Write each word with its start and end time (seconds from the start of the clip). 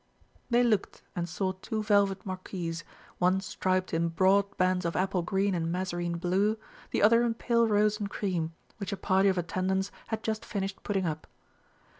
They 0.49 0.63
looked 0.63 1.03
and 1.15 1.29
saw 1.29 1.51
two 1.51 1.83
velvet 1.83 2.25
Marquees, 2.25 2.83
one 3.19 3.39
striped 3.39 3.93
in 3.93 4.09
broad 4.09 4.57
bands 4.57 4.83
of 4.83 4.95
apple 4.95 5.21
green 5.21 5.53
and 5.53 5.71
mazarine 5.71 6.17
blue, 6.17 6.57
the 6.89 7.03
other 7.03 7.21
in 7.23 7.35
pale 7.35 7.67
rose 7.67 7.99
and 7.99 8.09
cream, 8.09 8.51
which 8.77 8.91
a 8.91 8.97
party 8.97 9.29
of 9.29 9.37
attendants 9.37 9.91
had 10.07 10.23
just 10.23 10.43
finished 10.43 10.81
putting 10.81 11.05
up. 11.05 11.27